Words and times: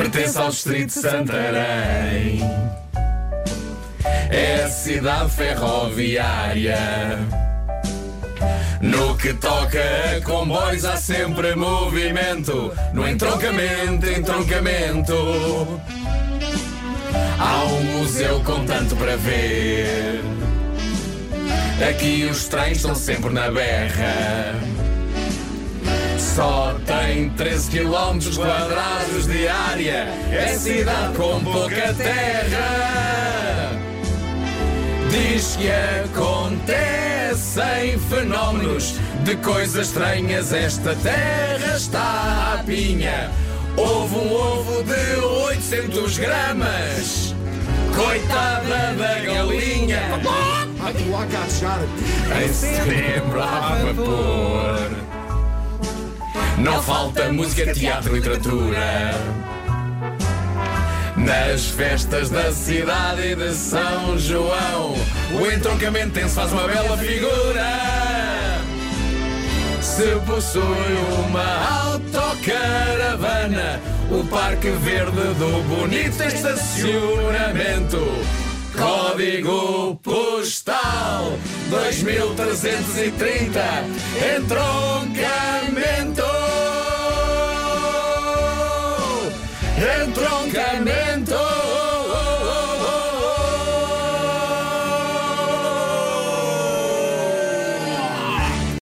pertence 0.00 0.38
ao 0.38 0.48
distrito 0.48 0.86
de 0.86 0.92
Santarém. 0.94 2.40
É 4.30 4.62
a 4.64 4.68
cidade 4.68 5.30
ferroviária. 5.30 6.78
No 8.80 9.14
que 9.18 9.34
toca 9.34 9.78
a 10.16 10.24
comboios 10.24 10.86
há 10.86 10.96
sempre 10.96 11.54
movimento. 11.54 12.72
No 12.94 13.06
entroncamento, 13.06 14.08
entroncamento. 14.08 15.80
Há 17.38 17.64
um 17.64 17.98
museu 17.98 18.40
com 18.42 18.64
tanto 18.64 18.96
para 18.96 19.16
ver. 19.18 20.22
Aqui 21.90 22.24
os 22.30 22.48
trens 22.48 22.78
estão 22.78 22.94
sempre 22.94 23.30
na 23.30 23.50
berra. 23.50 24.79
Só 26.40 26.74
tem 26.86 27.28
13 27.28 27.70
km 27.70 28.18
quadrados 28.34 29.26
de 29.26 29.46
área. 29.46 30.08
É 30.32 30.56
cidade 30.56 31.14
com 31.14 31.38
pouca 31.44 31.92
terra. 31.92 33.72
Diz 35.10 35.56
que 35.56 35.70
acontecem 36.06 37.98
fenómenos 38.08 38.94
de 39.22 39.36
coisas 39.36 39.88
estranhas. 39.88 40.54
Esta 40.54 40.94
terra 40.94 41.76
está 41.76 42.54
à 42.54 42.62
pinha. 42.64 43.30
Houve 43.76 44.14
um 44.14 44.32
ovo 44.32 44.82
de 44.82 45.20
800 45.20 46.16
gramas. 46.16 47.34
Coitada 47.94 48.94
da 48.96 49.18
galinha. 49.20 50.00
Em 52.42 52.48
setembro 52.50 53.42
a 53.42 53.82
vapor. 53.84 54.49
Não 56.60 56.82
falta 56.82 57.32
música, 57.32 57.72
teatro 57.72 58.14
literatura. 58.14 59.14
Nas 61.16 61.68
festas 61.68 62.28
da 62.28 62.52
cidade 62.52 63.34
de 63.34 63.54
São 63.54 64.18
João, 64.18 64.94
o 65.32 65.50
entroncamentense 65.50 66.34
faz 66.34 66.52
uma 66.52 66.68
bela 66.68 66.98
figura. 66.98 67.66
Se 69.80 70.16
possui 70.26 70.60
uma 71.24 71.84
autocaravana, 71.84 73.80
o 74.10 74.22
Parque 74.26 74.68
Verde 74.68 75.34
do 75.38 75.62
bonito 75.62 76.22
estacionamento. 76.22 78.06
Código 78.76 79.96
postal 79.96 81.32
2330 81.70 83.60
Entroncamento 84.38 85.59
Entroncamento 89.80 91.59